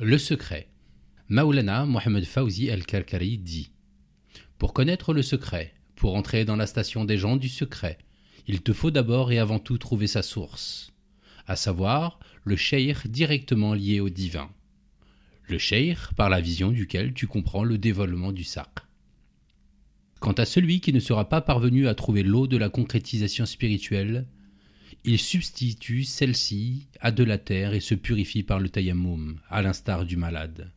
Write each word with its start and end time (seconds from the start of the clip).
Le 0.00 0.16
secret. 0.16 0.68
Maulana 1.28 1.84
Mohamed 1.84 2.24
Fawzi 2.24 2.70
al-Karkari 2.70 3.36
dit 3.36 3.72
Pour 4.56 4.72
connaître 4.72 5.12
le 5.12 5.22
secret, 5.22 5.74
pour 5.96 6.14
entrer 6.14 6.44
dans 6.44 6.54
la 6.54 6.68
station 6.68 7.04
des 7.04 7.18
gens 7.18 7.34
du 7.34 7.48
secret, 7.48 7.98
il 8.46 8.62
te 8.62 8.72
faut 8.72 8.92
d'abord 8.92 9.32
et 9.32 9.40
avant 9.40 9.58
tout 9.58 9.76
trouver 9.76 10.06
sa 10.06 10.22
source, 10.22 10.92
à 11.48 11.56
savoir 11.56 12.20
le 12.44 12.54
sheikh 12.54 13.08
directement 13.08 13.74
lié 13.74 13.98
au 13.98 14.08
divin. 14.08 14.48
Le 15.48 15.58
sheikh 15.58 15.98
par 16.16 16.30
la 16.30 16.40
vision 16.40 16.70
duquel 16.70 17.12
tu 17.12 17.26
comprends 17.26 17.64
le 17.64 17.76
dévoilement 17.76 18.30
du 18.30 18.44
sacre. 18.44 18.86
Quant 20.20 20.30
à 20.30 20.44
celui 20.44 20.80
qui 20.80 20.92
ne 20.92 21.00
sera 21.00 21.28
pas 21.28 21.40
parvenu 21.40 21.88
à 21.88 21.96
trouver 21.96 22.22
l'eau 22.22 22.46
de 22.46 22.56
la 22.56 22.68
concrétisation 22.68 23.46
spirituelle, 23.46 24.28
il 25.04 25.18
substitue 25.18 26.04
celle-ci 26.04 26.86
à 27.00 27.10
de 27.10 27.24
la 27.24 27.38
terre 27.38 27.74
et 27.74 27.80
se 27.80 27.94
purifie 27.94 28.42
par 28.42 28.60
le 28.60 28.68
tayammum, 28.68 29.38
à 29.48 29.62
l'instar 29.62 30.04
du 30.04 30.16
malade. 30.16 30.70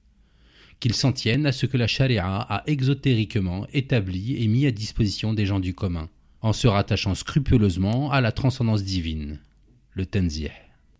Qu'il 0.79 0.93
s'en 0.93 1.11
tienne 1.11 1.45
à 1.45 1.51
ce 1.51 1.65
que 1.65 1.77
la 1.77 1.87
charia 1.87 2.25
a 2.25 2.63
exotériquement 2.67 3.67
établi 3.73 4.41
et 4.43 4.47
mis 4.47 4.65
à 4.65 4.71
disposition 4.71 5.33
des 5.33 5.45
gens 5.45 5.59
du 5.59 5.73
commun, 5.73 6.09
en 6.41 6.53
se 6.53 6.67
rattachant 6.67 7.15
scrupuleusement 7.15 8.11
à 8.11 8.21
la 8.21 8.31
transcendance 8.31 8.83
divine, 8.83 9.39
le 9.93 10.05
tenzih, 10.05 10.49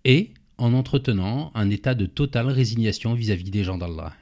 et 0.06 0.32
en 0.58 0.74
entretenant 0.74 1.52
un 1.56 1.70
état 1.70 1.96
de 1.96 2.06
totale 2.06 2.50
résignation 2.50 3.14
vis-à-vis 3.14 3.50
des 3.50 3.64
gens 3.64 3.78
d'Allah. 3.78 4.14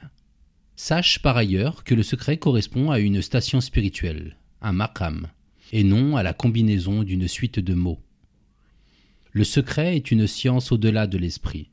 Sache 0.76 1.18
par 1.18 1.36
ailleurs 1.36 1.84
que 1.84 1.94
le 1.94 2.02
secret 2.02 2.38
correspond 2.38 2.90
à 2.90 3.00
une 3.00 3.20
station 3.20 3.60
spirituelle, 3.60 4.36
un 4.62 4.72
maqam, 4.72 5.28
et 5.72 5.84
non 5.84 6.16
à 6.16 6.22
la 6.22 6.32
combinaison 6.32 7.02
d'une 7.02 7.28
suite 7.28 7.60
de 7.60 7.74
mots. 7.74 8.00
Le 9.32 9.44
secret 9.44 9.96
est 9.96 10.10
une 10.10 10.26
science 10.26 10.72
au-delà 10.72 11.06
de 11.06 11.16
l'esprit. 11.16 11.70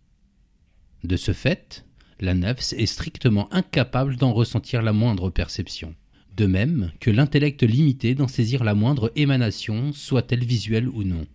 De 1.03 1.17
ce 1.17 1.31
fait, 1.31 1.85
la 2.19 2.33
nefs 2.33 2.73
est 2.73 2.85
strictement 2.85 3.51
incapable 3.53 4.15
d'en 4.15 4.33
ressentir 4.33 4.81
la 4.81 4.93
moindre 4.93 5.29
perception. 5.29 5.95
De 6.35 6.45
même 6.45 6.91
que 6.99 7.09
l'intellect 7.09 7.63
limité 7.63 8.13
d'en 8.13 8.27
saisir 8.27 8.63
la 8.63 8.75
moindre 8.75 9.11
émanation, 9.15 9.91
soit-elle 9.91 10.43
visuelle 10.43 10.87
ou 10.87 11.03
non. 11.03 11.25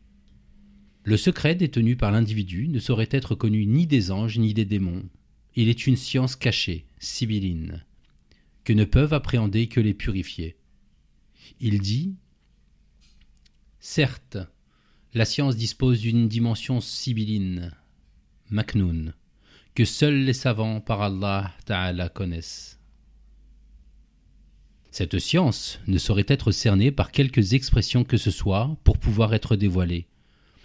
Le 1.05 1.17
secret 1.17 1.57
détenu 1.57 1.97
par 1.97 2.13
l'individu 2.13 2.69
ne 2.69 2.79
saurait 2.79 3.09
être 3.11 3.35
connu 3.35 3.67
ni 3.67 3.89
des 3.89 4.13
anges 4.13 4.39
ni 4.39 4.55
des 4.55 4.65
démons. 4.65 5.03
Il 5.57 5.69
est 5.69 5.89
une 5.89 5.97
science 5.97 6.37
cachée, 6.37 6.87
sibylline, 7.01 7.85
que 8.63 8.73
ne 8.73 8.85
peuvent 8.85 9.13
appréhender 9.13 9.67
que 9.67 9.81
les 9.81 9.95
purifiés. 9.95 10.57
Il 11.61 11.81
dit 11.81 12.15
Certes, 13.81 14.39
la 15.15 15.27
science 15.27 15.57
dispose 15.57 16.01
d'une 16.01 16.27
dimension 16.27 16.81
sibylline, 16.81 17.73
maknoun, 18.49 19.13
que 19.75 19.85
seuls 19.85 20.25
les 20.25 20.33
savants 20.33 20.81
par 20.81 21.03
Allah 21.03 21.53
Ta'ala 21.67 22.09
connaissent. 22.09 22.79
Cette 24.91 25.19
science 25.19 25.81
ne 25.87 25.99
saurait 25.99 26.25
être 26.29 26.51
cernée 26.51 26.91
par 26.91 27.13
quelques 27.13 27.53
expressions 27.53 28.05
que 28.05 28.17
ce 28.17 28.31
soit 28.31 28.75
pour 28.85 28.99
pouvoir 28.99 29.35
être 29.35 29.57
dévoilée. 29.57 30.07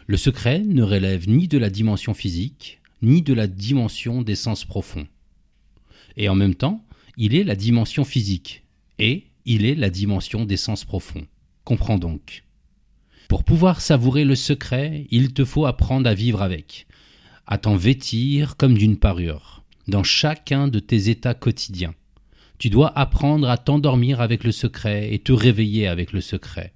Le 0.06 0.18
secret 0.18 0.60
ne 0.60 0.84
relève 0.84 1.28
ni 1.28 1.50
de 1.50 1.58
la 1.58 1.70
dimension 1.70 2.14
physique, 2.14 2.80
ni 3.02 3.22
de 3.22 3.34
la 3.34 3.48
dimension 3.48 4.22
des 4.22 4.36
sens 4.36 4.64
profonds. 4.64 5.08
Et 6.16 6.30
en 6.30 6.36
même 6.36 6.56
temps, 6.56 6.86
il 7.18 7.36
est 7.36 7.44
la 7.44 7.56
dimension 7.56 8.06
physique, 8.06 8.64
et 8.98 9.26
il 9.46 9.66
est 9.66 9.76
la 9.76 9.90
dimension 9.90 10.46
des 10.46 10.58
sens 10.58 10.86
profonds. 10.86 11.28
Comprends 11.66 11.98
donc. 11.98 12.44
Pour 13.28 13.44
pouvoir 13.44 13.82
savourer 13.82 14.24
le 14.24 14.36
secret, 14.36 15.06
il 15.12 15.34
te 15.34 15.44
faut 15.44 15.66
apprendre 15.66 16.10
à 16.10 16.14
vivre 16.14 16.42
avec, 16.42 16.88
à 17.46 17.58
t'en 17.58 17.76
vêtir 17.76 18.56
comme 18.56 18.78
d'une 18.78 18.98
parure, 18.98 19.64
dans 19.90 20.04
chacun 20.04 20.70
de 20.70 20.80
tes 20.80 21.10
états 21.10 21.34
quotidiens. 21.34 21.94
Tu 22.58 22.70
dois 22.70 22.98
apprendre 22.98 23.50
à 23.50 23.58
t'endormir 23.58 24.22
avec 24.22 24.46
le 24.46 24.54
secret 24.54 25.14
et 25.14 25.20
te 25.20 25.34
réveiller 25.34 25.88
avec 25.88 26.14
le 26.14 26.22
secret. 26.22 26.74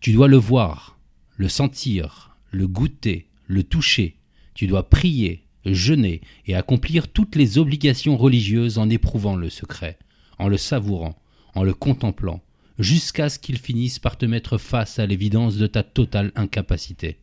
Tu 0.00 0.12
dois 0.12 0.28
le 0.28 0.36
voir, 0.36 0.98
le 1.36 1.48
sentir, 1.48 2.36
le 2.52 2.68
goûter, 2.68 3.26
le 3.46 3.64
toucher. 3.64 4.16
Tu 4.54 4.68
dois 4.68 4.88
prier, 4.88 5.44
jeûner 5.66 6.20
et 6.46 6.54
accomplir 6.54 7.08
toutes 7.08 7.34
les 7.34 7.58
obligations 7.58 8.16
religieuses 8.16 8.78
en 8.78 8.88
éprouvant 8.88 9.34
le 9.34 9.50
secret, 9.50 9.98
en 10.38 10.46
le 10.46 10.56
savourant, 10.56 11.20
en 11.54 11.64
le 11.64 11.74
contemplant, 11.74 12.40
jusqu'à 12.80 13.28
ce 13.28 13.38
qu'il 13.38 13.58
finisse 13.58 13.98
par 13.98 14.16
te 14.16 14.26
mettre 14.26 14.58
face 14.58 14.98
à 14.98 15.06
l'évidence 15.06 15.56
de 15.56 15.66
ta 15.66 15.82
totale 15.82 16.32
incapacité. 16.34 17.18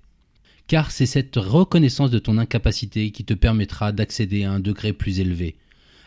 Car 0.68 0.92
c'est 0.92 1.06
cette 1.06 1.36
reconnaissance 1.36 2.12
de 2.12 2.20
ton 2.20 2.38
incapacité 2.38 3.12
qui 3.12 3.26
te 3.26 3.34
permettra 3.34 3.92
d'accéder 3.92 4.44
à 4.44 4.52
un 4.52 4.60
degré 4.60 4.94
plus 4.94 5.20
élevé, 5.20 5.56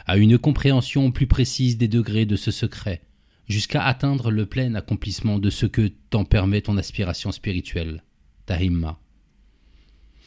à 0.07 0.17
une 0.17 0.39
compréhension 0.39 1.11
plus 1.11 1.27
précise 1.27 1.79
des 1.79 1.89
degrés 1.89 2.27
de 2.27 2.37
ce 2.37 2.51
secret, 2.51 3.03
jusqu'à 3.49 3.83
atteindre 3.83 4.31
le 4.31 4.47
plein 4.47 4.75
accomplissement 4.75 5.39
de 5.39 5.51
ce 5.51 5.67
que 5.67 5.91
t'en 6.11 6.25
permet 6.25 6.61
ton 6.61 6.77
aspiration 6.77 7.33
spirituelle, 7.33 8.05
ta 8.47 8.63
himma. 8.63 8.99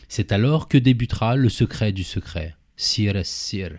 C'est 0.10 0.32
alors 0.32 0.68
que 0.68 0.78
débutera 0.78 1.36
le 1.36 1.50
secret 1.50 1.92
du 1.92 2.04
secret, 2.04 2.56
sir 2.76 3.26
sir. 3.26 3.72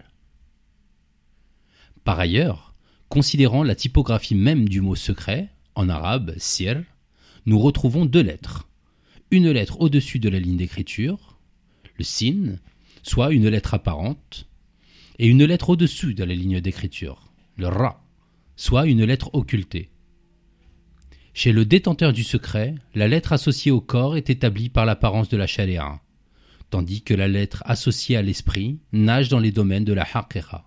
Par 2.05 2.19
ailleurs, 2.19 2.74
Considérant 3.15 3.63
la 3.63 3.77
typographie 3.77 4.35
même 4.35 4.69
du 4.69 4.81
mot 4.81 4.97
secret, 4.97 5.49
en 5.77 5.89
arabe, 5.89 6.35
sir, 6.37 6.83
nous 7.47 7.61
retrouvons 7.61 8.07
deux 8.07 8.25
lettres. 8.25 8.67
Une 9.31 9.53
lettre 9.53 9.81
au-dessus 9.81 10.19
de 10.19 10.29
la 10.29 10.41
ligne 10.41 10.57
d'écriture, 10.57 11.39
le 11.97 12.03
sin, 12.03 12.57
soit 13.05 13.33
une 13.33 13.49
lettre 13.49 13.75
apparente, 13.75 14.49
et 15.21 15.29
une 15.29 15.45
lettre 15.45 15.71
au-dessus 15.71 16.15
de 16.15 16.25
la 16.25 16.35
ligne 16.35 16.61
d'écriture, 16.61 17.31
le 17.57 17.69
ra, 17.69 18.05
soit 18.57 18.87
une 18.87 19.05
lettre 19.05 19.31
occultée. 19.33 19.91
Chez 21.35 21.53
le 21.53 21.65
détenteur 21.65 22.13
du 22.13 22.25
secret, 22.25 22.75
la 22.97 23.07
lettre 23.07 23.33
associée 23.33 23.71
au 23.71 23.81
corps 23.81 24.17
est 24.17 24.29
établie 24.29 24.71
par 24.71 24.87
l'apparence 24.87 25.29
de 25.29 25.37
la 25.37 25.47
chaléa, 25.47 26.01
tandis 26.69 27.03
que 27.03 27.15
la 27.15 27.29
lettre 27.29 27.63
associée 27.65 28.17
à 28.17 28.23
l'esprit 28.23 28.81
nage 28.93 29.29
dans 29.29 29.39
les 29.39 29.53
domaines 29.53 29.85
de 29.85 29.93
la 29.93 30.03
haqiqa. 30.03 30.67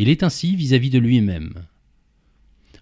Il 0.00 0.08
est 0.08 0.22
ainsi 0.22 0.54
vis-à-vis 0.54 0.90
de 0.90 1.00
lui-même, 1.00 1.66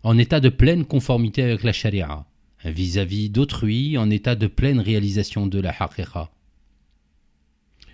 en 0.02 0.18
état 0.18 0.38
de 0.38 0.50
pleine 0.50 0.84
conformité 0.84 1.42
avec 1.42 1.64
la 1.64 1.72
charia, 1.72 2.26
vis-à-vis 2.62 3.30
d'autrui 3.30 3.96
en 3.96 4.10
état 4.10 4.34
de 4.34 4.46
pleine 4.46 4.80
réalisation 4.80 5.46
de 5.46 5.58
la 5.58 5.70
haqiqa. 5.70 6.30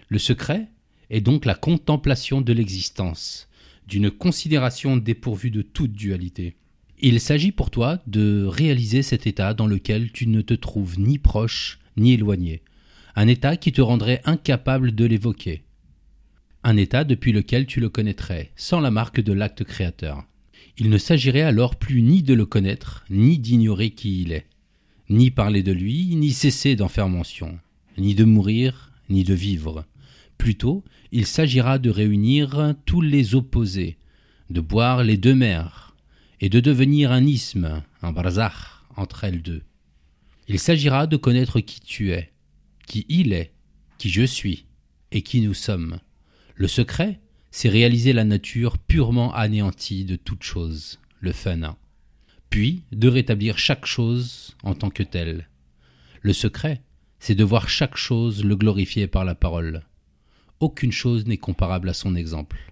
Le 0.09 0.19
secret 0.19 0.67
est 1.09 1.21
donc 1.21 1.45
la 1.45 1.55
contemplation 1.55 2.41
de 2.41 2.53
l'existence, 2.53 3.49
d'une 3.87 4.11
considération 4.11 4.97
dépourvue 4.97 5.53
de 5.53 5.63
toute 5.63 5.93
dualité. 5.93 6.57
Il 6.99 7.21
s'agit 7.21 7.53
pour 7.53 7.71
toi 7.71 8.03
de 8.09 8.45
réaliser 8.45 9.03
cet 9.03 9.29
état 9.29 9.55
dans 9.55 9.69
lequel 9.69 10.11
tu 10.11 10.27
ne 10.27 10.41
te 10.41 10.55
trouves 10.55 10.99
ni 10.99 11.19
proche 11.19 11.79
ni 11.97 12.15
éloigné, 12.15 12.63
un 13.15 13.29
état 13.29 13.57
qui 13.57 13.71
te 13.71 13.83
rendrait 13.83 14.21
incapable 14.25 14.97
de 14.97 15.05
l'évoquer, 15.05 15.63
un 16.65 16.77
état 16.77 17.05
depuis 17.05 17.33
lequel 17.33 17.67
tu 17.67 17.81
le 17.81 17.89
connaîtrais, 17.89 18.53
sans 18.57 18.81
la 18.81 18.91
marque 18.91 19.21
de 19.21 19.33
l'acte 19.33 19.65
créateur. 19.65 20.25
Il 20.79 20.91
ne 20.91 20.99
s'agirait 20.99 21.43
alors 21.43 21.77
plus 21.77 22.03
ni 22.03 22.23
de 22.23 22.35
le 22.35 22.47
connaître, 22.47 23.05
ni 23.11 23.39
d'ignorer 23.39 23.91
qui 23.91 24.23
il 24.23 24.33
est, 24.33 24.47
ni 25.11 25.31
parler 25.31 25.63
de 25.63 25.73
lui, 25.73 26.15
ni 26.17 26.31
cesser 26.31 26.77
d'en 26.77 26.89
faire 26.89 27.09
mention, 27.09 27.59
ni 27.99 28.15
de 28.15 28.25
mourir, 28.25 28.93
ni 29.09 29.25
de 29.25 29.35
vivre. 29.35 29.85
Plutôt, 30.39 30.83
il 31.11 31.27
s'agira 31.27 31.79
de 31.79 31.91
réunir 31.91 32.75
tous 32.87 33.01
les 33.01 33.35
opposés, 33.35 33.99
de 34.51 34.61
boire 34.61 35.05
les 35.05 35.17
deux 35.17 35.35
mers, 35.35 35.95
et 36.41 36.49
de 36.49 36.61
devenir 36.61 37.13
un 37.13 37.27
isthme, 37.27 37.83
un 38.03 38.13
barzakh 38.13 38.55
entre 38.97 39.25
elles 39.25 39.43
deux. 39.43 39.63
Il 40.49 40.59
s'agira 40.59 41.07
de 41.07 41.17
connaître 41.17 41.61
qui 41.61 41.81
tu 41.81 42.13
es, 42.13 42.33
qui 42.87 43.07
il 43.09 43.33
est, 43.33 43.53
qui 43.99 44.11
je 44.11 44.25
suis, 44.25 44.67
et 45.13 45.23
qui 45.23 45.41
nous 45.41 45.55
sommes. 45.55 45.99
Le 46.55 46.69
secret, 46.69 47.21
c'est 47.51 47.69
réaliser 47.69 48.13
la 48.13 48.25
nature 48.25 48.79
purement 48.79 49.35
anéantie 49.35 50.05
de 50.05 50.17
toute 50.17 50.43
chose, 50.43 50.99
le 51.21 51.33
fana, 51.33 51.77
puis 52.51 52.83
de 52.93 53.09
rétablir 53.09 53.59
chaque 53.59 53.87
chose 53.87 54.57
en 54.63 54.75
tant 54.75 54.91
que 54.91 55.03
telle. 55.03 55.49
Le 56.21 56.33
secret, 56.33 56.83
c'est 57.19 57.35
de 57.35 57.45
voir 57.45 57.69
chaque 57.69 57.97
chose 57.97 58.45
le 58.45 58.57
glorifier 58.57 59.07
par 59.07 59.25
la 59.25 59.35
parole. 59.35 59.83
Aucune 60.61 60.93
chose 60.93 61.27
n'est 61.27 61.39
comparable 61.39 61.89
à 61.89 61.95
son 61.95 62.15
exemple. 62.15 62.72